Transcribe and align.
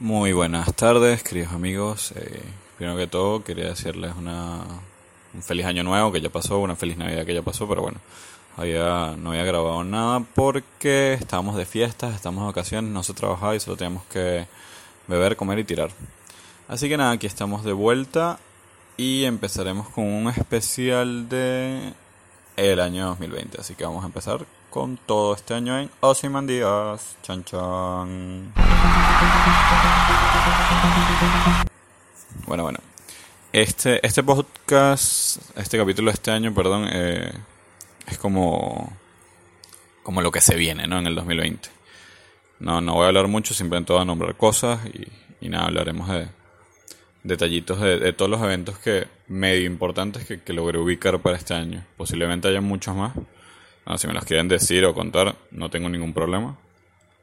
Muy 0.00 0.32
buenas 0.32 0.72
tardes, 0.74 1.24
queridos 1.24 1.52
amigos. 1.52 2.12
Eh, 2.14 2.40
primero 2.76 2.96
que 2.96 3.08
todo, 3.08 3.42
quería 3.42 3.70
decirles 3.70 4.12
una, 4.16 4.60
un 5.34 5.42
feliz 5.42 5.66
año 5.66 5.82
nuevo 5.82 6.12
que 6.12 6.20
ya 6.20 6.30
pasó, 6.30 6.60
una 6.60 6.76
feliz 6.76 6.96
Navidad 6.96 7.26
que 7.26 7.34
ya 7.34 7.42
pasó, 7.42 7.66
pero 7.68 7.82
bueno, 7.82 7.98
había, 8.56 9.16
no 9.18 9.30
había 9.30 9.42
grabado 9.42 9.82
nada 9.82 10.20
porque 10.36 11.14
estábamos 11.14 11.56
de 11.56 11.66
fiestas, 11.66 12.14
estamos 12.14 12.42
de 12.42 12.46
vacaciones, 12.46 12.92
no 12.92 13.02
se 13.02 13.12
trabajaba 13.12 13.56
y 13.56 13.60
solo 13.60 13.76
teníamos 13.76 14.04
que 14.04 14.46
beber, 15.08 15.36
comer 15.36 15.58
y 15.58 15.64
tirar. 15.64 15.90
Así 16.68 16.88
que 16.88 16.96
nada, 16.96 17.10
aquí 17.10 17.26
estamos 17.26 17.64
de 17.64 17.72
vuelta 17.72 18.38
y 18.96 19.24
empezaremos 19.24 19.88
con 19.88 20.04
un 20.04 20.28
especial 20.28 21.28
de 21.28 21.92
el 22.56 22.78
año 22.78 23.06
2020. 23.06 23.60
Así 23.60 23.74
que 23.74 23.82
vamos 23.82 24.04
a 24.04 24.06
empezar 24.06 24.46
con 24.70 24.96
todo 24.96 25.34
este 25.34 25.54
año 25.54 25.76
en 25.76 25.90
Ozymandias. 25.98 27.16
Chan 27.22 27.42
chan. 27.42 28.52
Bueno, 32.46 32.62
bueno. 32.62 32.78
Este, 33.52 34.06
este 34.06 34.22
podcast, 34.22 35.38
este 35.58 35.78
capítulo 35.78 36.10
de 36.10 36.14
este 36.14 36.30
año, 36.30 36.54
perdón, 36.54 36.88
eh, 36.90 37.32
es 38.06 38.18
como, 38.18 38.96
como 40.02 40.22
lo 40.22 40.30
que 40.30 40.40
se 40.40 40.56
viene, 40.56 40.86
¿no? 40.86 40.98
En 40.98 41.06
el 41.06 41.14
2020. 41.14 41.68
No, 42.60 42.80
no 42.80 42.94
voy 42.94 43.04
a 43.04 43.08
hablar 43.08 43.28
mucho, 43.28 43.54
simplemente 43.54 43.92
voy 43.92 44.02
a 44.02 44.04
nombrar 44.04 44.36
cosas 44.36 44.80
y, 45.40 45.48
nada, 45.48 45.66
hablaremos 45.66 46.08
de 46.08 46.28
detallitos 47.22 47.80
de, 47.80 48.12
todos 48.12 48.30
los 48.30 48.42
eventos 48.42 48.78
que 48.78 49.06
medio 49.26 49.66
importantes 49.66 50.24
que, 50.24 50.40
que 50.40 50.52
logré 50.52 50.78
ubicar 50.78 51.18
para 51.20 51.36
este 51.36 51.54
año. 51.54 51.84
Posiblemente 51.96 52.48
haya 52.48 52.60
muchos 52.60 52.94
más 52.94 53.12
si 53.96 54.06
me 54.06 54.12
los 54.12 54.24
quieren 54.24 54.48
decir 54.48 54.84
o 54.84 54.92
contar, 54.92 55.36
no 55.50 55.70
tengo 55.70 55.88
ningún 55.88 56.12
problema. 56.12 56.58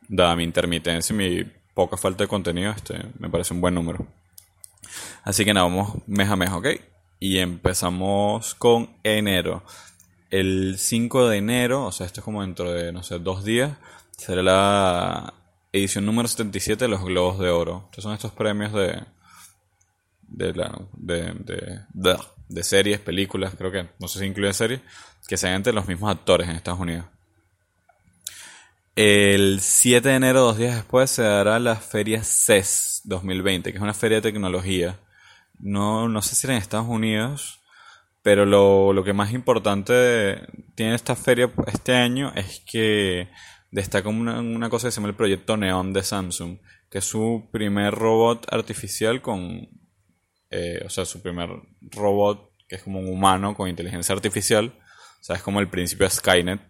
Dada 0.09 0.37
mi 0.37 0.45
intermitencia 0.45 1.13
y 1.15 1.17
mi 1.17 1.45
poca 1.75 1.97
falta 1.97 2.25
de 2.25 2.29
contenido, 2.29 2.71
este 2.71 2.95
me 3.19 3.29
parece 3.29 3.55
un 3.55 3.61
buen 3.61 3.75
número. 3.75 4.07
Así 5.25 5.45
que 5.45 5.53
nada, 5.53 5.67
vamos 5.67 5.97
mes 6.07 6.29
a 6.29 6.37
mes, 6.37 6.51
¿ok? 6.51 6.67
Y 7.21 7.39
empezamos 7.39 8.55
con 8.55 8.91
enero. 9.03 9.63
El 10.31 10.77
5 10.79 11.29
de 11.29 11.39
enero, 11.39 11.87
o 11.87 11.93
sea, 11.93 12.07
esto 12.07 12.21
es 12.21 12.25
como 12.25 12.43
dentro 12.43 12.73
de, 12.73 12.93
no 12.93 13.03
sé, 13.03 13.19
dos 13.19 13.45
días, 13.45 13.77
será 14.17 14.43
la 14.43 15.35
edición 15.73 16.07
número 16.07 16.29
77 16.29 16.85
de 16.85 16.89
los 16.89 17.05
Globos 17.05 17.39
de 17.39 17.51
Oro. 17.51 17.85
Estos 17.87 18.05
son 18.05 18.15
estos 18.15 18.33
premios 18.33 18.73
de 18.73 19.03
de, 20.37 20.53
la, 20.53 20.81
de, 20.93 21.35
de, 22.49 22.63
series, 22.63 23.01
películas, 23.01 23.55
creo 23.57 23.71
que, 23.71 23.89
no 23.99 24.09
sé 24.09 24.19
si 24.19 24.27
incluye 24.27 24.53
series, 24.53 24.81
que 25.29 25.37
sean 25.37 25.55
entre 25.55 25.73
los 25.73 25.87
mismos 25.87 26.11
actores 26.11 26.49
en 26.49 26.57
Estados 26.57 26.81
Unidos. 26.81 27.07
El 28.97 29.61
7 29.61 30.09
de 30.09 30.15
enero, 30.15 30.41
dos 30.41 30.59
días 30.59 30.77
después, 30.77 31.11
se 31.11 31.23
dará 31.23 31.59
la 31.59 31.77
feria 31.77 32.23
CES 32.23 33.03
2020, 33.05 33.73
que 33.73 33.79
es 33.79 33.83
una 33.83 33.95
feria 33.95 34.19
de 34.19 34.31
tecnología. 34.31 34.99
No, 35.59 36.09
no 36.09 36.23
sé 36.23 36.35
si 36.35 36.47
era 36.47 36.55
en 36.55 36.63
Estados 36.63 36.89
Unidos, 36.89 37.61
pero 38.23 38.47
lo, 38.47 38.93
lo 38.93 39.05
que 39.05 39.13
más 39.13 39.33
importante 39.33 40.47
tiene 40.75 40.95
esta 40.95 41.17
feria 41.17 41.51
este 41.67 41.95
año 41.95 42.33
es 42.35 42.61
que 42.61 43.29
destaca 43.71 44.09
una, 44.09 44.41
una 44.41 44.71
cosa 44.71 44.89
que 44.89 44.93
se 44.93 44.97
llama 44.97 45.09
el 45.09 45.17
proyecto 45.17 45.57
Neon 45.57 45.93
de 45.93 46.03
Samsung, 46.03 46.59
que 46.89 46.99
es 46.99 47.05
su 47.05 47.49
primer 47.51 47.95
robot 47.95 48.47
artificial 48.53 49.21
con, 49.21 49.69
eh, 50.57 50.83
o 50.87 50.89
sea, 50.89 51.05
su 51.05 51.21
primer 51.21 51.51
robot 51.81 52.53
que 52.69 52.77
es 52.77 52.83
como 52.83 53.01
un 53.01 53.09
humano 53.09 53.55
con 53.55 53.69
inteligencia 53.69 54.15
artificial, 54.15 54.73
o 55.21 55.25
sea, 55.25 55.37
es 55.37 55.43
como 55.43 55.61
el 55.61 55.69
principio 55.69 56.07
de 56.07 56.11
Skynet. 56.11 56.61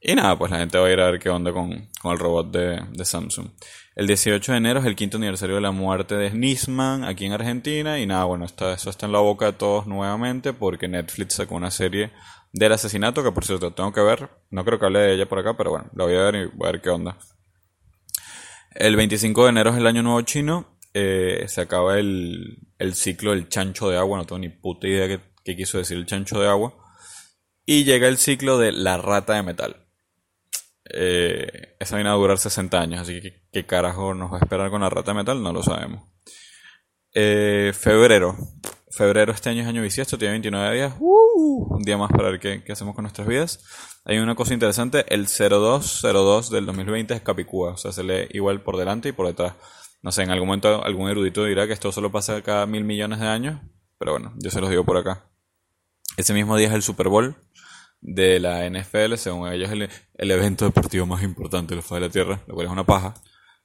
Y 0.00 0.14
nada, 0.14 0.38
pues 0.38 0.52
la 0.52 0.58
gente 0.58 0.78
va 0.78 0.86
a 0.86 0.92
ir 0.92 1.00
a 1.00 1.10
ver 1.10 1.18
qué 1.18 1.30
onda 1.30 1.52
con, 1.52 1.88
con 2.00 2.12
el 2.12 2.18
robot 2.18 2.52
de, 2.52 3.04
Samsung. 3.04 3.48
El 3.96 4.06
18 4.06 4.52
de 4.52 4.58
enero 4.58 4.80
es 4.80 4.86
el 4.86 4.94
quinto 4.94 5.16
aniversario 5.16 5.56
de 5.56 5.62
la 5.62 5.72
muerte 5.72 6.14
de 6.14 6.30
Nisman 6.30 7.02
aquí 7.02 7.24
en 7.24 7.32
Argentina. 7.32 7.98
Y 7.98 8.06
nada, 8.06 8.24
bueno, 8.24 8.44
está, 8.44 8.74
eso 8.74 8.90
está 8.90 9.06
en 9.06 9.12
la 9.12 9.18
boca 9.18 9.46
de 9.46 9.52
todos 9.54 9.86
nuevamente 9.86 10.52
porque 10.52 10.86
Netflix 10.86 11.34
sacó 11.34 11.56
una 11.56 11.70
serie 11.70 12.12
del 12.52 12.72
asesinato, 12.72 13.24
que 13.24 13.32
por 13.32 13.44
cierto 13.44 13.72
tengo 13.72 13.92
que 13.92 14.02
ver. 14.02 14.30
No 14.50 14.64
creo 14.64 14.78
que 14.78 14.86
hable 14.86 15.00
de 15.00 15.14
ella 15.14 15.26
por 15.26 15.38
acá, 15.38 15.56
pero 15.56 15.70
bueno, 15.70 15.90
la 15.94 16.04
voy 16.04 16.14
a 16.14 16.22
ver 16.30 16.34
y 16.36 16.44
voy 16.54 16.68
a 16.68 16.72
ver 16.72 16.80
qué 16.82 16.90
onda. 16.90 17.18
El 18.70 18.94
25 18.94 19.44
de 19.44 19.50
enero 19.50 19.70
es 19.70 19.76
el 19.76 19.86
año 19.86 20.02
nuevo 20.02 20.20
chino. 20.20 20.78
Eh, 20.92 21.46
se 21.48 21.62
acaba 21.62 21.98
el, 21.98 22.65
el, 22.78 22.94
ciclo 22.94 23.32
del 23.32 23.48
chancho 23.48 23.88
de 23.88 23.98
agua. 23.98 24.18
No 24.18 24.26
tengo 24.26 24.38
ni 24.38 24.48
puta 24.48 24.86
idea 24.86 25.20
qué, 25.44 25.56
quiso 25.56 25.78
decir 25.78 25.96
el 25.96 26.06
chancho 26.06 26.40
de 26.40 26.48
agua. 26.48 26.74
Y 27.64 27.84
llega 27.84 28.08
el 28.08 28.16
ciclo 28.16 28.58
de 28.58 28.72
la 28.72 28.96
rata 28.96 29.34
de 29.34 29.42
metal. 29.42 29.86
Eh, 30.88 31.76
esa 31.80 31.96
viene 31.96 32.10
a 32.10 32.14
durar 32.14 32.38
60 32.38 32.80
años, 32.80 33.00
así 33.00 33.20
que 33.20 33.42
qué 33.52 33.66
carajo 33.66 34.14
nos 34.14 34.32
va 34.32 34.36
a 34.36 34.40
esperar 34.40 34.70
con 34.70 34.82
la 34.82 34.88
rata 34.90 35.10
de 35.10 35.18
metal, 35.18 35.42
no 35.42 35.52
lo 35.52 35.62
sabemos. 35.62 36.04
Eh, 37.12 37.72
febrero. 37.74 38.36
Febrero 38.90 39.32
este 39.32 39.50
año 39.50 39.62
es 39.62 39.68
año 39.68 39.82
bisiesto, 39.82 40.16
tiene 40.16 40.32
29 40.32 40.74
días. 40.74 40.94
Uh, 40.98 41.76
un 41.76 41.82
día 41.82 41.96
más 41.96 42.10
para 42.10 42.30
ver 42.30 42.40
qué, 42.40 42.72
hacemos 42.72 42.94
con 42.94 43.04
nuestras 43.04 43.26
vidas. 43.26 43.64
Hay 44.04 44.18
una 44.18 44.34
cosa 44.34 44.54
interesante, 44.54 45.04
el 45.08 45.26
0202 45.26 46.50
del 46.50 46.66
2020 46.66 47.14
es 47.14 47.20
Capicúa, 47.22 47.72
o 47.72 47.76
sea, 47.76 47.92
se 47.92 48.04
lee 48.04 48.28
igual 48.30 48.62
por 48.62 48.76
delante 48.76 49.08
y 49.08 49.12
por 49.12 49.26
detrás. 49.26 49.54
No 50.06 50.12
sé, 50.12 50.22
en 50.22 50.30
algún 50.30 50.46
momento 50.46 50.84
algún 50.84 51.10
erudito 51.10 51.44
dirá 51.44 51.66
que 51.66 51.72
esto 51.72 51.90
solo 51.90 52.12
pasa 52.12 52.40
cada 52.40 52.64
mil 52.64 52.84
millones 52.84 53.18
de 53.18 53.26
años, 53.26 53.60
pero 53.98 54.12
bueno, 54.12 54.32
yo 54.36 54.50
se 54.52 54.60
los 54.60 54.70
digo 54.70 54.84
por 54.84 54.96
acá. 54.96 55.28
Ese 56.16 56.32
mismo 56.32 56.56
día 56.56 56.68
es 56.68 56.74
el 56.74 56.82
Super 56.82 57.08
Bowl 57.08 57.34
de 58.00 58.38
la 58.38 58.70
NFL, 58.70 59.16
según 59.16 59.52
ellos 59.52 59.68
el, 59.72 59.90
el 60.14 60.30
evento 60.30 60.64
deportivo 60.64 61.06
más 61.06 61.24
importante 61.24 61.74
de 61.74 61.82
la 61.82 61.94
de 61.96 62.00
la 62.00 62.08
Tierra, 62.08 62.40
lo 62.46 62.54
cual 62.54 62.66
es 62.66 62.72
una 62.72 62.86
paja, 62.86 63.14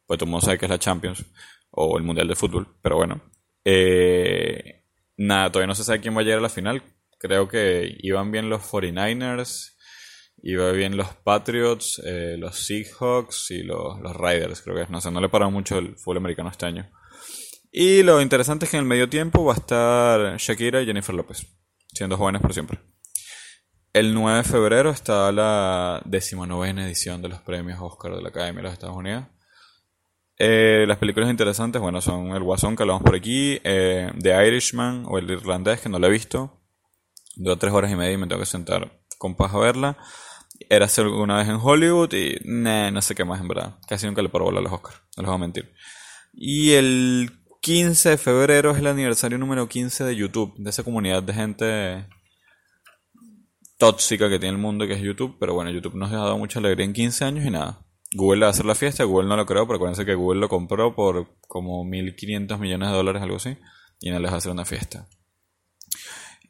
pues 0.07 0.17
todo 0.17 0.25
el 0.25 0.31
mundo 0.31 0.43
sabe 0.43 0.57
que 0.57 0.65
es 0.65 0.71
la 0.71 0.79
Champions 0.79 1.23
o 1.69 1.95
el 1.99 2.03
Mundial 2.03 2.27
de 2.27 2.35
Fútbol, 2.35 2.67
pero 2.81 2.95
bueno. 2.95 3.21
Eh, 3.63 4.81
Nada, 5.17 5.51
todavía 5.51 5.67
no 5.67 5.75
se 5.75 5.83
sabe 5.83 6.01
quién 6.01 6.17
va 6.17 6.21
a 6.21 6.23
llegar 6.23 6.39
a 6.39 6.41
la 6.41 6.49
final. 6.49 6.81
Creo 7.19 7.47
que 7.47 7.95
iban 7.99 8.31
bien 8.31 8.49
los 8.49 8.63
49ers, 8.63 9.77
iban 10.43 10.75
bien 10.75 10.97
los 10.97 11.07
Patriots, 11.15 12.01
eh, 12.05 12.35
los 12.37 12.57
Seahawks 12.65 13.51
y 13.51 13.63
los, 13.63 13.99
los 13.99 14.15
Riders, 14.15 14.61
creo 14.61 14.75
que 14.75 14.83
es. 14.83 14.89
No 14.89 15.01
sé, 15.01 15.11
no 15.11 15.21
le 15.21 15.29
parado 15.29 15.51
mucho 15.51 15.77
el 15.77 15.95
fútbol 15.97 16.17
americano 16.17 16.49
este 16.49 16.65
año. 16.65 16.89
Y 17.71 18.03
lo 18.03 18.21
interesante 18.21 18.65
es 18.65 18.71
que 18.71 18.77
en 18.77 18.83
el 18.83 18.89
medio 18.89 19.09
tiempo 19.09 19.45
va 19.45 19.53
a 19.53 19.57
estar 19.57 20.37
Shakira 20.37 20.81
y 20.81 20.85
Jennifer 20.85 21.15
López, 21.15 21.47
siendo 21.93 22.17
jóvenes 22.17 22.41
por 22.41 22.53
siempre. 22.53 22.79
El 23.93 24.13
9 24.13 24.37
de 24.37 24.43
febrero 24.43 24.89
está 24.89 25.31
la 25.31 26.01
decimonovena 26.05 26.85
edición 26.85 27.21
de 27.21 27.27
los 27.29 27.41
premios 27.41 27.79
Oscar 27.81 28.15
de 28.15 28.21
la 28.21 28.29
Academia 28.29 28.59
de 28.59 28.63
los 28.63 28.73
Estados 28.73 28.95
Unidos. 28.95 29.25
Eh, 30.37 30.85
las 30.87 30.97
películas 30.97 31.29
interesantes, 31.29 31.81
bueno, 31.81 32.01
son 32.01 32.31
El 32.31 32.41
Guasón 32.41 32.75
que 32.75 32.83
hablamos 32.83 33.03
por 33.03 33.15
aquí, 33.15 33.59
eh, 33.63 34.11
The 34.19 34.47
Irishman 34.47 35.03
o 35.07 35.17
El 35.17 35.29
Irlandés, 35.29 35.81
que 35.81 35.89
no 35.89 35.99
lo 35.99 36.07
he 36.07 36.09
visto. 36.09 36.61
Dura 37.35 37.57
tres 37.57 37.73
horas 37.73 37.91
y 37.91 37.95
media 37.95 38.13
y 38.13 38.17
me 38.17 38.27
tengo 38.27 38.39
que 38.39 38.45
sentar 38.45 39.01
con 39.17 39.35
paz 39.35 39.53
a 39.53 39.59
verla. 39.59 39.97
Era 40.69 40.85
hace 40.85 41.01
alguna 41.01 41.37
vez 41.37 41.47
en 41.47 41.59
Hollywood 41.61 42.13
y 42.13 42.37
no 42.45 43.01
sé 43.01 43.15
qué 43.15 43.25
más 43.25 43.41
en 43.41 43.47
verdad. 43.47 43.77
Casi 43.87 44.05
nunca 44.05 44.21
le 44.21 44.29
paro 44.29 44.45
bola 44.45 44.59
a 44.59 44.63
los 44.63 44.71
Oscars, 44.71 45.01
no 45.17 45.23
les 45.23 45.27
voy 45.27 45.35
a 45.35 45.39
mentir. 45.39 45.73
Y 46.33 46.71
el 46.71 47.31
15 47.61 48.09
de 48.09 48.17
febrero 48.17 48.71
es 48.71 48.77
el 48.77 48.87
aniversario 48.87 49.37
número 49.37 49.67
15 49.67 50.03
de 50.03 50.15
YouTube, 50.15 50.53
de 50.57 50.69
esa 50.69 50.83
comunidad 50.83 51.23
de 51.23 51.33
gente 51.33 52.07
tóxica 53.77 54.29
que 54.29 54.39
tiene 54.39 54.55
el 54.55 54.61
mundo 54.61 54.87
que 54.87 54.93
es 54.93 55.01
YouTube. 55.01 55.37
Pero 55.39 55.53
bueno, 55.53 55.71
YouTube 55.71 55.95
nos 55.95 56.11
ha 56.11 56.17
dado 56.17 56.37
mucha 56.37 56.59
alegría 56.59 56.85
en 56.85 56.93
15 56.93 57.25
años 57.25 57.45
y 57.45 57.49
nada. 57.49 57.85
Google 58.13 58.41
va 58.41 58.47
a 58.47 58.49
hacer 58.49 58.65
la 58.65 58.75
fiesta, 58.75 59.05
Google 59.05 59.29
no 59.29 59.37
lo 59.37 59.45
creo, 59.45 59.65
pero 59.65 59.77
acuérdense 59.77 60.05
que 60.05 60.15
Google 60.15 60.41
lo 60.41 60.49
compró 60.49 60.93
por 60.95 61.37
como 61.47 61.85
1.500 61.85 62.59
millones 62.59 62.89
de 62.89 62.95
dólares, 62.95 63.21
algo 63.21 63.37
así, 63.37 63.57
y 64.01 64.09
no 64.09 64.19
les 64.19 64.29
va 64.29 64.35
a 64.35 64.37
hacer 64.37 64.51
una 64.51 64.65
fiesta. 64.65 65.07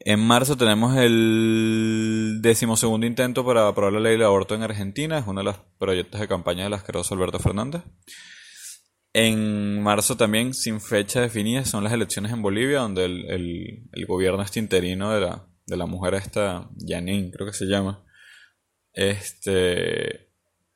En 0.03 0.19
marzo 0.19 0.57
tenemos 0.57 0.97
el 0.97 2.39
decimosegundo 2.41 3.05
intento 3.05 3.45
para 3.45 3.67
aprobar 3.67 3.93
la 3.93 3.99
ley 3.99 4.13
del 4.13 4.23
aborto 4.23 4.55
en 4.55 4.63
Argentina, 4.63 5.19
es 5.19 5.27
uno 5.27 5.41
de 5.41 5.45
los 5.45 5.57
proyectos 5.77 6.19
de 6.19 6.27
campaña 6.27 6.63
del 6.63 6.73
asqueroso 6.73 7.13
Alberto 7.13 7.37
Fernández. 7.37 7.83
En 9.13 9.83
marzo 9.83 10.17
también, 10.17 10.53
sin 10.53 10.81
fecha 10.81 11.21
definida, 11.21 11.65
son 11.65 11.83
las 11.83 11.93
elecciones 11.93 12.31
en 12.31 12.41
Bolivia, 12.41 12.79
donde 12.79 13.05
el, 13.05 13.85
el, 13.91 14.05
gobierno 14.07 14.41
este 14.41 14.59
interino 14.59 15.11
de 15.11 15.21
la, 15.21 15.47
de 15.67 15.77
la 15.77 15.85
mujer 15.85 16.15
esta, 16.15 16.69
Janine, 16.79 17.29
creo 17.29 17.45
que 17.45 17.53
se 17.53 17.65
llama, 17.65 18.03
este 18.93 20.31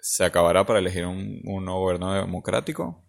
se 0.08 0.24
acabará 0.24 0.68
para 0.68 0.78
elegir 0.78 1.08
un, 1.08 1.42
nuevo 1.44 1.80
gobierno 1.80 2.14
democrático. 2.14 3.04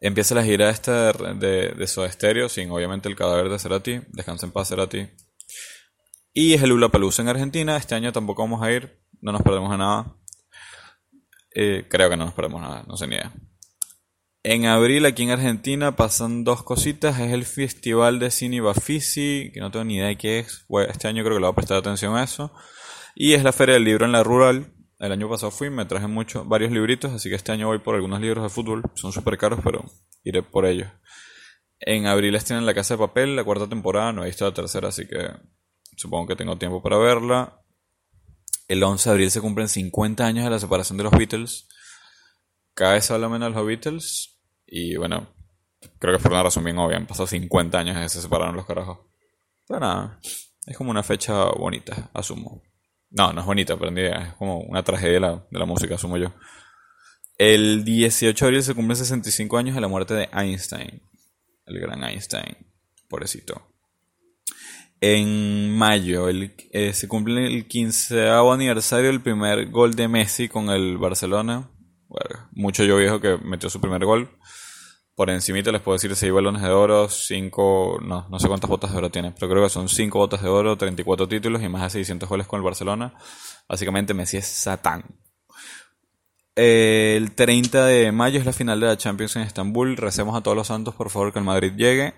Empieza 0.00 0.34
la 0.34 0.44
gira 0.44 0.70
esta 0.70 1.12
de, 1.12 1.72
de, 1.72 1.86
Soda 1.86 2.10
sin 2.48 2.70
obviamente 2.70 3.08
el 3.08 3.16
cadáver 3.16 3.48
de 3.48 3.58
Cerati. 3.58 4.00
Descansa 4.08 4.46
en 4.46 4.52
paz, 4.52 4.68
Cerati. 4.68 5.08
Y 6.32 6.54
es 6.54 6.62
el 6.62 6.70
Lula 6.70 6.90
en 7.18 7.28
Argentina. 7.28 7.76
Este 7.76 7.96
año 7.96 8.12
tampoco 8.12 8.42
vamos 8.42 8.62
a 8.62 8.70
ir. 8.70 9.00
No 9.20 9.32
nos 9.32 9.42
perdemos 9.42 9.70
de 9.72 9.78
nada. 9.78 10.14
Eh, 11.52 11.86
creo 11.88 12.08
que 12.08 12.16
no 12.16 12.26
nos 12.26 12.34
perdemos 12.34 12.60
nada, 12.60 12.84
no 12.86 12.96
sé 12.96 13.08
ni 13.08 13.16
idea. 13.16 13.32
En 14.44 14.66
abril 14.66 15.04
aquí 15.04 15.24
en 15.24 15.30
Argentina 15.30 15.96
pasan 15.96 16.44
dos 16.44 16.62
cositas. 16.62 17.18
Es 17.18 17.32
el 17.32 17.44
Festival 17.44 18.20
de 18.20 18.30
Cine 18.30 18.60
Bafisi, 18.60 19.50
que 19.52 19.58
no 19.58 19.72
tengo 19.72 19.84
ni 19.84 19.96
idea 19.96 20.06
de 20.06 20.16
qué 20.16 20.38
es. 20.38 20.64
este 20.88 21.08
año 21.08 21.24
creo 21.24 21.36
que 21.36 21.40
le 21.40 21.46
voy 21.46 21.52
a 21.52 21.56
prestar 21.56 21.78
atención 21.78 22.16
a 22.16 22.22
eso. 22.22 22.52
Y 23.16 23.32
es 23.32 23.42
la 23.42 23.52
Feria 23.52 23.74
del 23.74 23.84
Libro 23.84 24.06
en 24.06 24.12
la 24.12 24.22
Rural. 24.22 24.72
El 24.98 25.12
año 25.12 25.28
pasado 25.28 25.52
fui, 25.52 25.70
me 25.70 25.84
traje 25.84 26.08
mucho, 26.08 26.44
varios 26.44 26.72
libritos, 26.72 27.12
así 27.12 27.28
que 27.28 27.36
este 27.36 27.52
año 27.52 27.68
voy 27.68 27.78
por 27.78 27.94
algunos 27.94 28.20
libros 28.20 28.42
de 28.42 28.50
fútbol. 28.50 28.82
Son 28.94 29.12
súper 29.12 29.38
caros, 29.38 29.60
pero 29.62 29.84
iré 30.24 30.42
por 30.42 30.66
ellos. 30.66 30.88
En 31.78 32.06
abril 32.06 32.34
estén 32.34 32.56
en 32.56 32.66
La 32.66 32.74
Casa 32.74 32.94
de 32.94 32.98
Papel, 32.98 33.36
la 33.36 33.44
cuarta 33.44 33.68
temporada. 33.68 34.12
No 34.12 34.24
he 34.24 34.26
visto 34.26 34.44
la 34.44 34.52
tercera, 34.52 34.88
así 34.88 35.06
que 35.06 35.30
supongo 35.96 36.26
que 36.26 36.36
tengo 36.36 36.58
tiempo 36.58 36.82
para 36.82 36.98
verla. 36.98 37.62
El 38.66 38.82
11 38.82 39.08
de 39.08 39.12
abril 39.12 39.30
se 39.30 39.40
cumplen 39.40 39.68
50 39.68 40.26
años 40.26 40.44
de 40.44 40.50
la 40.50 40.58
separación 40.58 40.98
de 40.98 41.04
los 41.04 41.12
Beatles. 41.12 41.68
Cada 42.74 42.94
vez 42.94 43.04
se 43.06 43.14
habla 43.14 43.28
menos 43.28 43.50
de 43.50 43.54
los 43.54 43.66
Beatles. 43.66 44.36
Y 44.66 44.96
bueno, 44.96 45.28
creo 46.00 46.16
que 46.16 46.22
por 46.22 46.32
una 46.32 46.42
razón 46.42 46.64
bien 46.64 46.76
obvia. 46.78 47.06
Pasado 47.06 47.28
50 47.28 47.78
años 47.78 47.94
desde 47.94 48.06
que 48.06 48.10
se 48.10 48.22
separaron 48.22 48.56
los 48.56 48.66
carajos. 48.66 48.98
Pero 49.68 49.78
nada, 49.78 50.18
es 50.66 50.76
como 50.76 50.90
una 50.90 51.04
fecha 51.04 51.44
bonita, 51.44 52.10
asumo. 52.12 52.62
No, 53.10 53.32
no 53.32 53.40
es 53.40 53.46
bonita, 53.46 53.76
pero 53.78 53.96
es 53.96 54.34
como 54.34 54.60
una 54.60 54.82
tragedia 54.82 55.14
de 55.14 55.20
la, 55.20 55.46
de 55.50 55.58
la 55.58 55.64
música, 55.64 55.94
asumo 55.94 56.16
yo. 56.16 56.32
El 57.36 57.84
18 57.84 58.44
de 58.44 58.48
abril 58.48 58.62
se 58.62 58.74
cumplen 58.74 58.96
65 58.96 59.56
años 59.58 59.74
de 59.74 59.80
la 59.80 59.88
muerte 59.88 60.14
de 60.14 60.28
Einstein. 60.32 61.02
El 61.66 61.80
gran 61.80 62.02
Einstein. 62.04 62.56
Pobrecito. 63.08 63.62
En 65.00 65.76
mayo 65.76 66.28
el, 66.28 66.54
eh, 66.72 66.92
se 66.92 67.06
cumple 67.06 67.46
el 67.46 67.66
15 67.68 68.30
aniversario 68.30 69.06
del 69.06 69.22
primer 69.22 69.70
gol 69.70 69.94
de 69.94 70.08
Messi 70.08 70.48
con 70.48 70.70
el 70.70 70.98
Barcelona 70.98 71.70
mucho 72.52 72.84
yo 72.84 72.96
viejo 72.96 73.20
que 73.20 73.36
metió 73.38 73.70
su 73.70 73.80
primer 73.80 74.04
gol. 74.04 74.30
Por 75.18 75.30
encimita 75.30 75.72
les 75.72 75.82
puedo 75.82 75.96
decir 75.96 76.14
6 76.14 76.32
balones 76.32 76.62
de 76.62 76.68
oro, 76.68 77.08
5, 77.08 77.98
no, 78.02 78.28
no 78.30 78.38
sé 78.38 78.46
cuántas 78.46 78.70
botas 78.70 78.92
de 78.92 78.98
oro 78.98 79.10
tiene, 79.10 79.32
pero 79.32 79.50
creo 79.50 79.64
que 79.64 79.68
son 79.68 79.88
5 79.88 80.16
botas 80.16 80.42
de 80.42 80.48
oro, 80.48 80.78
34 80.78 81.26
títulos 81.26 81.60
y 81.60 81.68
más 81.68 81.82
de 81.82 81.90
600 81.90 82.28
goles 82.28 82.46
con 82.46 82.58
el 82.58 82.62
Barcelona. 82.62 83.14
Básicamente 83.68 84.14
Messi 84.14 84.36
es 84.36 84.46
Satán. 84.46 85.02
El 86.54 87.34
30 87.34 87.84
de 87.86 88.12
mayo 88.12 88.38
es 88.38 88.46
la 88.46 88.52
final 88.52 88.78
de 88.78 88.86
la 88.86 88.96
Champions 88.96 89.34
en 89.34 89.42
Estambul. 89.42 89.96
Recemos 89.96 90.36
a 90.36 90.40
todos 90.40 90.56
los 90.56 90.68
santos, 90.68 90.94
por 90.94 91.10
favor, 91.10 91.32
que 91.32 91.40
el 91.40 91.44
Madrid 91.44 91.72
llegue. 91.76 92.14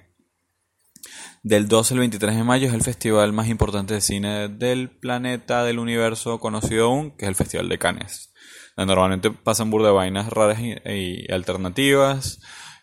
Del 1.42 1.68
12 1.68 1.94
al 1.94 2.00
23 2.00 2.36
de 2.36 2.44
mayo 2.44 2.68
es 2.68 2.74
el 2.74 2.82
festival 2.82 3.32
más 3.32 3.48
importante 3.48 3.94
de 3.94 4.02
cine 4.02 4.48
del 4.48 4.90
planeta, 4.90 5.64
del 5.64 5.78
universo 5.78 6.38
conocido 6.38 6.88
aún, 6.88 7.16
que 7.16 7.24
es 7.24 7.30
el 7.30 7.34
Festival 7.34 7.70
de 7.70 7.78
Cannes. 7.78 8.34
Normalmente 8.76 9.30
pasan 9.30 9.70
burda 9.70 9.90
vainas 9.90 10.28
raras 10.28 10.58
y, 10.60 11.32
alternativas. 11.32 12.40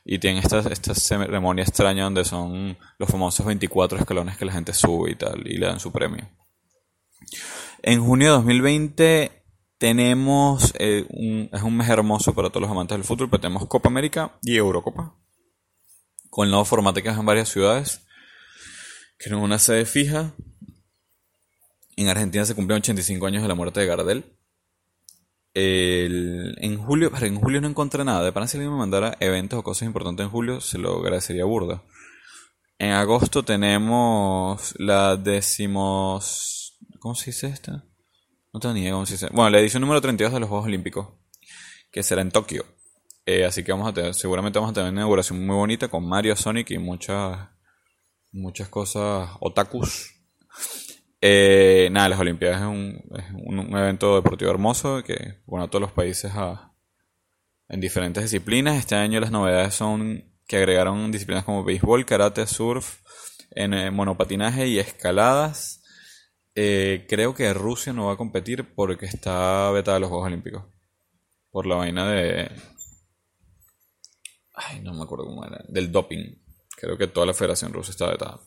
Y 0.10 0.20
tienen 0.20 0.42
esta, 0.42 0.60
esta 0.60 0.96
ceremonia 0.96 1.66
extraña 1.66 2.06
donde 2.06 2.24
son 2.24 2.78
los 2.98 3.10
famosos 3.10 3.46
24 3.46 4.00
escalones 4.00 4.38
que 4.38 4.46
la 4.46 4.54
gente 4.54 4.74
sube 4.74 5.12
y 5.12 5.16
tal, 5.16 5.46
y 5.46 5.58
le 5.58 5.66
dan 5.66 5.82
su 5.82 5.92
premio. 5.92 6.30
En 7.84 8.02
junio 8.02 8.28
de 8.28 8.34
2020 8.38 9.44
tenemos, 9.78 10.74
eh, 10.80 11.06
un, 11.10 11.50
es 11.52 11.62
un 11.62 11.76
mes 11.76 11.90
hermoso 11.90 12.34
para 12.34 12.50
todos 12.50 12.62
los 12.62 12.72
amantes 12.72 12.98
del 12.98 13.04
fútbol, 13.04 13.30
pero 13.30 13.42
tenemos 13.42 13.68
Copa 13.68 13.90
América 13.90 14.40
y 14.44 14.56
Eurocopa. 14.56 15.14
Con 16.30 16.46
el 16.46 16.52
nuevo 16.52 16.64
formato 16.64 17.04
que 17.04 17.10
es 17.10 17.18
en 17.18 17.26
varias 17.26 17.50
ciudades, 17.50 18.08
que 19.20 19.28
es 19.28 19.36
una 19.36 19.60
sede 19.60 19.86
fija. 19.86 20.34
En 21.98 22.08
Argentina 22.08 22.46
se 22.46 22.56
cumplen 22.56 22.78
85 22.78 23.26
años 23.26 23.42
de 23.42 23.50
la 23.50 23.56
muerte 23.56 23.82
de 23.82 23.88
Gardel 23.88 24.37
en 25.60 26.78
julio, 26.78 27.12
en 27.22 27.40
julio 27.40 27.62
no 27.62 27.68
encontré 27.68 28.04
nada. 28.04 28.24
De 28.24 28.32
pana 28.32 28.48
si 28.48 28.58
alguien 28.58 28.72
me 28.72 28.80
mandara 28.80 29.18
eventos 29.20 29.60
o 29.60 29.64
cosas 29.64 29.88
importantes 29.88 30.26
en 30.26 30.30
julio, 30.30 30.62
se 30.62 30.78
lo 30.78 31.00
agradecería 31.00 31.46
burda. 31.46 31.84
En 32.80 32.92
agosto 32.92 33.44
tenemos 33.44 34.76
la 34.78 35.16
decimos... 35.16 36.78
¿Cómo 37.00 37.16
se 37.16 37.28
dice 37.28 37.48
esta? 37.48 37.84
No 38.54 38.60
tengo 38.60 38.74
ni 38.74 38.82
idea 38.82 38.94
cómo 38.94 39.06
se 39.06 39.14
dice. 39.14 39.30
Bueno, 39.32 39.52
la 39.52 39.60
edición 39.60 39.82
número 39.82 40.02
32 40.02 40.34
de 40.34 40.40
los 40.40 40.50
Juegos 40.50 40.68
Olímpicos, 40.68 41.08
que 41.92 42.04
será 42.04 42.22
en 42.22 42.32
Tokio. 42.32 42.66
Eh, 43.26 43.46
así 43.46 43.64
que 43.64 43.72
vamos 43.72 43.88
a 43.88 43.94
tener, 43.94 44.14
seguramente 44.14 44.60
vamos 44.60 44.72
a 44.72 44.74
tener 44.74 44.92
una 44.92 45.02
inauguración 45.02 45.46
muy 45.46 45.56
bonita 45.56 45.88
con 45.90 46.08
Mario, 46.08 46.36
Sonic 46.36 46.72
y 46.72 46.78
muchas, 46.78 47.50
muchas 48.32 48.70
cosas 48.70 49.30
otakus 49.40 50.14
eh, 51.20 51.90
nada, 51.92 52.10
las 52.10 52.20
Olimpiadas 52.20 52.62
es, 52.62 52.68
un, 52.68 53.76
evento 53.76 54.16
deportivo 54.16 54.52
hermoso 54.52 55.04
que 55.04 55.42
bueno 55.46 55.66
a 55.66 55.68
todos 55.68 55.82
los 55.82 55.92
países 55.92 56.32
en 57.70 57.82
diferentes 57.82 58.24
disciplinas. 58.24 58.78
Este 58.78 58.96
año 58.96 59.20
las 59.20 59.32
novedades 59.32 59.74
son 59.74 60.32
que 60.48 60.58
agregaron 60.58 61.12
disciplinas 61.12 61.44
como 61.44 61.64
béisbol, 61.64 62.06
karate, 62.06 62.46
surf, 62.48 63.00
en, 63.52 63.74
eh, 63.74 63.92
monopatinaje 63.92 64.68
y 64.68 64.80
escaladas. 64.80 65.84
Eh, 66.56 67.06
creo 67.10 67.36
que 67.36 67.54
Rusia 67.54 67.94
no 67.94 68.08
va 68.08 68.14
a 68.14 68.18
competir 68.18 68.74
porque 68.76 69.06
está 69.06 69.70
vetada 69.72 69.96
de 69.96 70.02
los 70.02 70.10
Juegos 70.10 70.28
Olímpicos. 70.28 70.64
Por 71.52 71.66
la 71.66 71.76
vaina 71.76 72.10
de... 72.10 72.52
Ay, 74.54 74.82
no 74.82 74.94
me 74.94 75.04
acuerdo 75.04 75.26
cómo 75.26 75.46
era. 75.46 75.64
Del 75.68 75.92
doping. 75.92 76.36
Creo 76.76 76.98
que 76.98 77.08
toda 77.08 77.26
la 77.26 77.34
Federación 77.34 77.74
Rusa 77.74 77.92
está 77.92 78.10
vetada. 78.10 78.40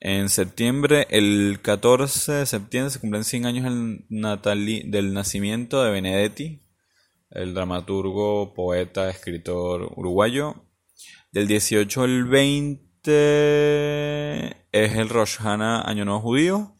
En 0.00 0.28
septiembre, 0.28 1.08
el 1.10 1.58
14 1.60 2.32
de 2.32 2.46
septiembre, 2.46 2.90
se 2.90 3.00
cumplen 3.00 3.24
100 3.24 3.46
años 3.46 3.64
del 4.08 5.12
nacimiento 5.12 5.82
de 5.82 5.90
Benedetti, 5.90 6.62
el 7.30 7.52
dramaturgo, 7.52 8.54
poeta, 8.54 9.10
escritor 9.10 9.92
uruguayo. 9.96 10.64
Del 11.32 11.48
18 11.48 12.02
al 12.02 12.24
20 12.26 12.86
es 14.70 14.94
el 14.94 15.08
Rosh 15.08 15.38
Hashanah, 15.38 15.82
Año 15.82 16.04
Nuevo 16.04 16.20
Judío. 16.20 16.76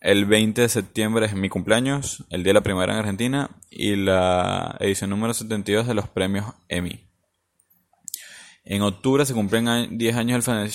El 0.00 0.24
20 0.24 0.62
de 0.62 0.68
septiembre 0.68 1.26
es 1.26 1.34
mi 1.34 1.48
cumpleaños, 1.48 2.24
el 2.30 2.42
día 2.42 2.50
de 2.50 2.54
la 2.54 2.62
primera 2.62 2.94
en 2.94 2.98
Argentina, 2.98 3.60
y 3.70 3.94
la 3.94 4.76
edición 4.80 5.10
número 5.10 5.34
72 5.34 5.86
de 5.86 5.94
los 5.94 6.08
premios 6.08 6.46
Emmy. 6.68 7.09
En 8.70 8.82
octubre 8.82 9.26
se 9.26 9.34
cumplen 9.34 9.98
10 9.98 10.14
años 10.14 10.46
del 10.46 10.70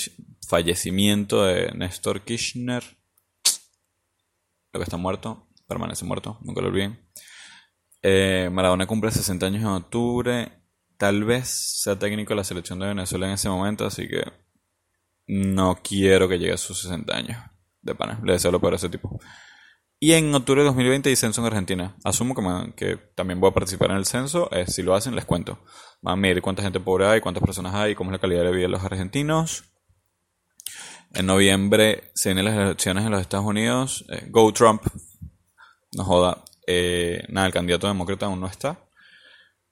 fallecimiento 0.46 1.46
de 1.46 1.72
Néstor 1.72 2.26
Kirchner. 2.26 2.84
Lo 4.74 4.80
que 4.82 4.84
está 4.84 4.98
muerto, 4.98 5.48
permanece 5.66 6.04
muerto, 6.04 6.38
nunca 6.42 6.60
lo 6.60 6.68
olviden. 6.68 7.00
Eh, 8.02 8.50
Maradona 8.52 8.86
cumple 8.86 9.12
60 9.12 9.46
años 9.46 9.62
en 9.62 9.70
octubre. 9.70 10.52
Tal 10.98 11.24
vez 11.24 11.48
sea 11.48 11.98
técnico 11.98 12.32
de 12.34 12.36
la 12.36 12.44
selección 12.44 12.80
de 12.80 12.88
Venezuela 12.88 13.28
en 13.28 13.36
ese 13.36 13.48
momento, 13.48 13.86
así 13.86 14.10
que 14.10 14.26
no 15.28 15.80
quiero 15.82 16.28
que 16.28 16.38
llegue 16.38 16.52
a 16.52 16.58
sus 16.58 16.82
60 16.82 17.16
años. 17.16 17.38
De 17.82 17.96
pana, 17.96 18.20
le 18.26 18.34
deseo 18.34 18.52
lo 18.52 18.60
peor 18.60 18.74
a 18.74 18.76
ese 18.76 18.90
tipo. 18.90 19.22
Y 20.00 20.14
en 20.14 20.34
octubre 20.36 20.62
de 20.62 20.66
2020 20.68 21.10
hay 21.10 21.16
censo 21.16 21.42
en 21.42 21.48
Argentina. 21.48 21.96
Asumo 22.04 22.36
que, 22.76 22.98
también 23.16 23.40
voy 23.40 23.50
a 23.50 23.54
participar 23.54 23.92
en 23.92 23.98
el 23.98 24.06
censo. 24.06 24.52
Eh, 24.52 24.66
si 24.68 24.84
lo 24.84 24.94
hacen, 24.94 25.16
les 25.16 25.26
cuento. 25.26 25.60
Van 26.02 26.14
a 26.14 26.16
medir 26.18 26.42
cuánta 26.42 26.62
gente 26.62 26.80
pobre 26.80 27.08
hay, 27.08 27.22
cuántas 27.22 27.44
personas 27.44 27.74
hay, 27.74 27.96
cómo 27.96 28.12
es 28.12 28.14
la 28.14 28.20
calidad 28.20 28.44
de 28.44 28.52
vida 28.52 28.64
de 28.64 28.70
los 28.70 28.84
argentinos. 28.84 29.64
En 31.14 31.26
noviembre 31.28 32.12
se 32.14 32.30
vienen 32.30 32.46
las 32.46 32.56
elecciones 32.56 33.06
en 33.06 33.12
los 33.12 33.22
Estados 33.22 33.46
Unidos. 33.46 34.06
Eh, 34.10 34.28
go 34.30 34.52
Trump. 34.52 34.84
No 35.94 36.04
joda. 36.04 36.44
Eh, 36.68 37.24
nada, 37.30 37.48
el 37.48 37.54
candidato 37.54 37.88
demócrata 37.88 38.26
aún 38.26 38.42
no 38.42 38.48
está. 38.48 38.86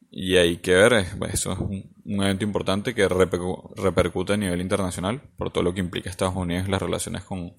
Y 0.10 0.38
hay 0.38 0.58
que 0.58 0.74
ver, 0.74 1.06
pues, 1.18 1.34
eso 1.34 1.51
es 1.51 1.60
un, 1.60 1.92
evento 2.06 2.46
importante 2.46 2.94
que 2.94 3.08
repercute 3.10 4.34
a 4.34 4.38
nivel 4.38 4.62
internacional 4.62 5.22
por 5.38 5.51
todo 5.51 5.63
lo 5.63 5.74
que 5.74 5.80
implica 5.80 6.10
Estados 6.10 6.36
Unidos 6.36 6.70
las 6.70 6.82
relaciones 6.82 7.24
con 7.24 7.56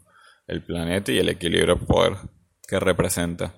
el 0.47 0.63
planeta 0.65 1.11
y 1.11 1.19
el 1.19 1.29
equilibrio 1.31 1.75
de 1.75 1.85
poder 1.85 2.17
que 2.67 2.81
representa. 2.81 3.55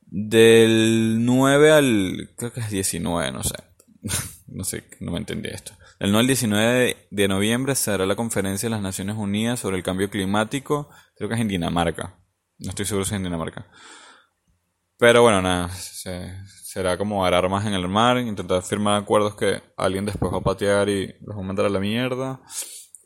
Del 0.00 1.24
9 1.24 1.72
al, 1.72 2.30
creo 2.36 2.52
que 2.52 2.60
es 2.60 2.70
19, 2.70 3.32
no 3.32 3.42
sé. 3.42 3.56
no 4.48 4.64
sé, 4.64 4.84
no 5.00 5.12
me 5.12 5.18
entendí 5.18 5.48
esto. 5.48 5.72
El 5.98 6.10
9 6.10 6.20
al 6.20 6.26
19 6.26 7.08
de 7.10 7.28
noviembre 7.28 7.74
se 7.74 7.90
hará 7.92 8.06
la 8.06 8.16
conferencia 8.16 8.66
de 8.66 8.74
las 8.74 8.82
Naciones 8.82 9.16
Unidas 9.16 9.60
sobre 9.60 9.76
el 9.76 9.82
cambio 9.82 10.10
climático. 10.10 10.90
Creo 11.16 11.28
que 11.28 11.36
es 11.36 11.40
en 11.40 11.48
Dinamarca. 11.48 12.18
No 12.58 12.70
estoy 12.70 12.84
seguro 12.84 13.04
si 13.04 13.14
es 13.14 13.16
en 13.16 13.24
Dinamarca. 13.24 13.66
Pero 14.98 15.22
bueno, 15.22 15.40
nada. 15.40 15.68
será 15.70 16.98
como 16.98 17.24
dar 17.24 17.34
armas 17.34 17.66
en 17.66 17.74
el 17.74 17.88
mar, 17.88 18.18
intentar 18.18 18.62
firmar 18.62 19.00
acuerdos 19.00 19.34
que 19.34 19.62
alguien 19.76 20.04
después 20.04 20.32
va 20.32 20.38
a 20.38 20.42
patear 20.42 20.88
y 20.88 21.14
los 21.20 21.36
va 21.36 21.40
a 21.40 21.46
mandar 21.46 21.66
a 21.66 21.70
la 21.70 21.80
mierda. 21.80 22.40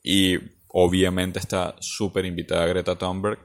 Y 0.03 0.39
obviamente 0.69 1.39
está 1.39 1.77
súper 1.81 2.25
invitada 2.25 2.67
Greta 2.67 2.97
Thunberg 2.97 3.41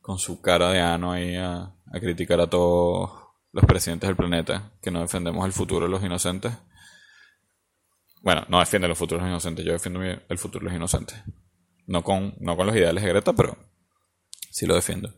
con 0.00 0.18
su 0.18 0.40
cara 0.40 0.70
de 0.70 0.80
ano 0.80 1.12
ahí 1.12 1.36
a 1.36 1.74
criticar 2.00 2.40
a 2.40 2.48
todos 2.48 3.20
los 3.52 3.64
presidentes 3.64 4.08
del 4.08 4.16
planeta 4.16 4.72
que 4.80 4.90
no 4.90 5.00
defendemos 5.00 5.44
el 5.44 5.52
futuro 5.52 5.86
de 5.86 5.90
los 5.90 6.02
inocentes. 6.02 6.52
Bueno, 8.22 8.44
no 8.48 8.60
defiende 8.60 8.86
los 8.86 8.98
futuros 8.98 9.26
inocentes, 9.26 9.64
yo 9.64 9.72
defiendo 9.72 10.02
el 10.02 10.38
futuro 10.38 10.64
de 10.64 10.70
los 10.70 10.76
inocentes. 10.76 11.16
No 11.86 12.04
con, 12.04 12.34
no 12.38 12.56
con 12.56 12.66
los 12.66 12.76
ideales 12.76 13.02
de 13.02 13.08
Greta, 13.08 13.32
pero 13.32 13.56
sí 14.50 14.66
lo 14.66 14.74
defiendo. 14.74 15.14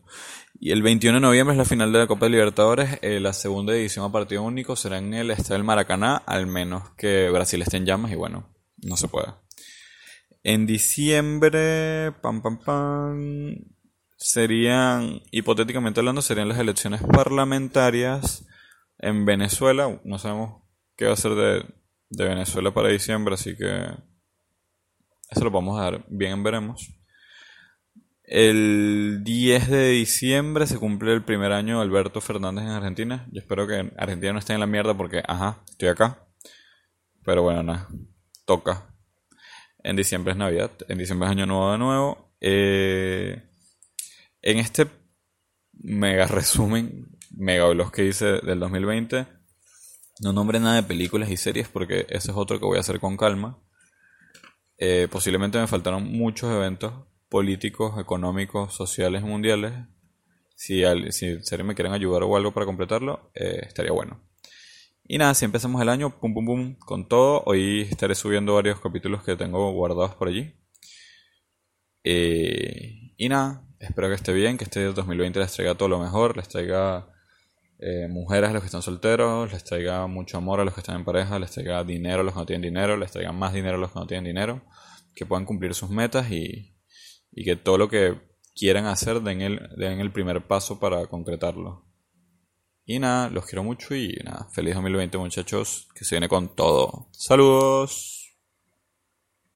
Y 0.59 0.71
el 0.71 0.81
21 0.81 1.17
de 1.17 1.21
noviembre 1.21 1.53
es 1.53 1.57
la 1.57 1.65
final 1.65 1.91
de 1.91 1.99
la 1.99 2.07
Copa 2.07 2.25
de 2.25 2.31
Libertadores. 2.31 2.99
Eh, 3.01 3.19
la 3.19 3.33
segunda 3.33 3.73
edición 3.73 4.05
a 4.05 4.11
partido 4.11 4.43
único 4.43 4.75
será 4.75 4.97
en 4.97 5.13
el 5.13 5.31
Estadio 5.31 5.55
del 5.55 5.63
Maracaná, 5.65 6.15
al 6.25 6.47
menos 6.47 6.91
que 6.91 7.29
Brasil 7.29 7.61
esté 7.61 7.77
en 7.77 7.85
llamas 7.85 8.11
y 8.11 8.15
bueno, 8.15 8.55
no 8.77 8.95
se 8.95 9.09
puede. 9.09 9.27
En 10.43 10.65
diciembre, 10.65 12.13
pam, 12.21 12.41
pam, 12.41 12.59
pam, 12.59 13.55
serían, 14.23 15.21
hipotéticamente 15.31 15.99
hablando, 15.99 16.21
serían 16.21 16.47
las 16.47 16.57
elecciones 16.57 17.01
parlamentarias 17.03 18.47
en 18.97 19.25
Venezuela. 19.25 19.99
No 20.05 20.17
sabemos 20.17 20.63
qué 20.95 21.07
va 21.07 21.13
a 21.13 21.17
ser 21.17 21.35
de, 21.35 21.65
de 22.09 22.23
Venezuela 22.23 22.73
para 22.73 22.87
diciembre, 22.87 23.33
así 23.33 23.57
que 23.57 23.85
eso 25.29 25.43
lo 25.43 25.51
vamos 25.51 25.77
a 25.77 25.83
dar 25.83 26.05
bien 26.07 26.41
veremos. 26.41 26.89
El 28.23 29.25
10 29.25 29.69
de 29.69 29.89
diciembre 29.89 30.67
se 30.67 30.77
cumple 30.77 31.11
el 31.11 31.25
primer 31.25 31.51
año 31.51 31.77
de 31.77 31.83
Alberto 31.83 32.21
Fernández 32.21 32.63
en 32.63 32.71
Argentina. 32.71 33.27
Yo 33.29 33.41
espero 33.41 33.67
que 33.67 33.91
Argentina 33.97 34.31
no 34.31 34.39
esté 34.39 34.53
en 34.53 34.61
la 34.61 34.67
mierda 34.67 34.95
porque, 34.95 35.21
ajá, 35.27 35.61
estoy 35.69 35.89
acá. 35.89 36.25
Pero 37.25 37.43
bueno, 37.43 37.61
nada, 37.61 37.89
toca. 38.45 38.87
En 39.83 39.97
diciembre 39.97 40.31
es 40.31 40.37
Navidad, 40.37 40.71
en 40.87 40.97
diciembre 40.97 41.27
es 41.27 41.31
Año 41.31 41.45
Nuevo 41.45 41.71
de 41.73 41.77
nuevo. 41.77 42.33
Eh, 42.39 43.49
en 44.43 44.59
este 44.59 44.87
mega 45.71 46.27
resumen, 46.27 47.07
mega 47.31 47.73
los 47.73 47.91
que 47.91 48.05
hice 48.05 48.25
del 48.41 48.59
2020, 48.59 49.25
no 50.21 50.33
nombré 50.33 50.59
nada 50.59 50.75
de 50.75 50.83
películas 50.83 51.31
y 51.31 51.37
series 51.37 51.67
porque 51.67 52.05
ese 52.09 52.31
es 52.31 52.37
otro 52.37 52.59
que 52.59 52.65
voy 52.65 52.77
a 52.77 52.81
hacer 52.81 52.99
con 52.99 53.17
calma. 53.17 53.59
Eh, 54.77 55.07
posiblemente 55.09 55.57
me 55.57 55.67
faltaron 55.67 56.03
muchos 56.11 56.51
eventos 56.51 56.93
políticos, 57.29 57.99
económicos, 57.99 58.75
sociales 58.75 59.23
mundiales. 59.23 59.73
Si, 60.55 60.83
si 61.11 61.57
me 61.63 61.73
quieren 61.75 61.93
ayudar 61.93 62.23
o 62.23 62.35
algo 62.37 62.53
para 62.53 62.65
completarlo, 62.65 63.31
eh, 63.33 63.61
estaría 63.63 63.91
bueno. 63.91 64.21
Y 65.05 65.17
nada, 65.17 65.33
si 65.33 65.45
empezamos 65.45 65.81
el 65.81 65.89
año, 65.89 66.19
pum 66.19 66.33
pum 66.33 66.45
pum, 66.45 66.75
con 66.75 67.07
todo. 67.07 67.43
Hoy 67.45 67.81
estaré 67.81 68.15
subiendo 68.15 68.53
varios 68.53 68.79
capítulos 68.79 69.23
que 69.23 69.35
tengo 69.35 69.71
guardados 69.71 70.15
por 70.15 70.27
allí. 70.27 70.53
Eh, 72.03 73.13
y 73.17 73.29
nada, 73.29 73.65
espero 73.83 74.07
que 74.07 74.15
esté 74.15 74.33
bien, 74.33 74.57
que 74.57 74.63
este 74.63 74.83
2020 74.85 75.39
les 75.39 75.53
traiga 75.53 75.75
todo 75.75 75.89
lo 75.89 75.99
mejor, 75.99 76.37
les 76.37 76.47
traiga 76.47 77.07
eh, 77.79 78.07
mujeres 78.07 78.49
a 78.49 78.53
los 78.53 78.61
que 78.61 78.67
están 78.67 78.81
solteros, 78.81 79.51
les 79.51 79.63
traiga 79.63 80.07
mucho 80.07 80.37
amor 80.37 80.59
a 80.59 80.65
los 80.65 80.73
que 80.73 80.79
están 80.79 80.97
en 80.97 81.05
pareja, 81.05 81.37
les 81.39 81.51
traiga 81.51 81.83
dinero 81.83 82.21
a 82.21 82.23
los 82.23 82.33
que 82.33 82.39
no 82.39 82.45
tienen 82.45 82.61
dinero, 82.61 82.97
les 82.97 83.11
traiga 83.11 83.31
más 83.31 83.53
dinero 83.53 83.75
a 83.75 83.79
los 83.79 83.91
que 83.91 83.99
no 83.99 84.07
tienen 84.07 84.23
dinero, 84.23 84.61
que 85.13 85.25
puedan 85.25 85.45
cumplir 85.45 85.73
sus 85.73 85.89
metas 85.89 86.31
y, 86.31 86.71
que 87.35 87.55
todo 87.55 87.77
lo 87.77 87.89
que 87.89 88.21
quieran 88.55 88.85
hacer 88.85 89.21
den 89.21 89.41
el, 89.41 89.69
den 89.75 89.99
el 89.99 90.11
primer 90.11 90.47
paso 90.47 90.79
para 90.79 91.07
concretarlo. 91.07 91.85
Y 92.85 92.99
nada, 92.99 93.29
los 93.29 93.45
quiero 93.45 93.63
mucho 93.63 93.95
y 93.95 94.13
nada, 94.23 94.47
feliz 94.53 94.75
2020 94.75 95.17
muchachos, 95.17 95.87
que 95.95 96.05
se 96.05 96.15
viene 96.15 96.29
con 96.29 96.55
todo. 96.55 97.09
Saludos. 97.11 98.12